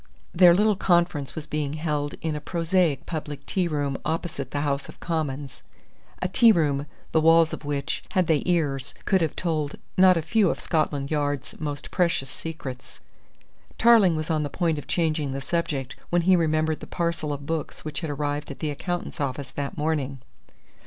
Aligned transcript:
Their 0.33 0.55
little 0.55 0.75
conference 0.75 1.35
was 1.35 1.45
being 1.45 1.73
held 1.73 2.15
in 2.21 2.35
a 2.35 2.41
prosaic 2.41 3.05
public 3.05 3.45
tea 3.45 3.67
room 3.67 3.99
opposite 4.03 4.49
the 4.49 4.61
House 4.61 4.89
of 4.89 4.99
Commons 4.99 5.61
a 6.23 6.27
tea 6.27 6.51
room 6.51 6.87
the 7.11 7.21
walls 7.21 7.53
of 7.53 7.63
which, 7.65 8.03
had 8.13 8.25
they 8.25 8.41
ears, 8.47 8.95
could 9.05 9.21
have 9.21 9.35
told 9.35 9.75
not 9.97 10.17
a 10.17 10.23
few 10.23 10.49
of 10.49 10.59
Scotland 10.59 11.11
Yard's 11.11 11.59
most 11.59 11.91
precious 11.91 12.31
secrets. 12.31 12.99
Tarling 13.77 14.15
was 14.15 14.31
on 14.31 14.41
the 14.41 14.49
point 14.49 14.79
of 14.79 14.87
changing 14.87 15.33
the 15.33 15.39
subject 15.39 15.95
when 16.09 16.23
he 16.23 16.35
remembered 16.35 16.79
the 16.79 16.87
parcel 16.87 17.31
of 17.31 17.45
books 17.45 17.85
which 17.85 17.99
had 17.99 18.09
arrived 18.09 18.49
at 18.49 18.57
the 18.57 18.71
accountant's 18.71 19.21
office 19.21 19.51
that 19.51 19.77
morning. 19.77 20.17